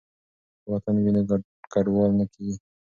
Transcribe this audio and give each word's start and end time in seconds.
که 0.61 0.67
وطن 0.73 0.95
وي 0.99 1.11
نو 1.15 1.21
کډوال 1.73 2.11
نه 2.19 2.25
کیږي. 2.33 2.55